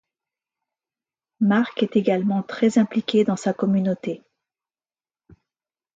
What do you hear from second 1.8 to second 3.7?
est également très impliqué dans sa